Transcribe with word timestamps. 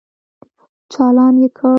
چالان 0.93 1.35
يې 1.41 1.49
کړ. 1.57 1.69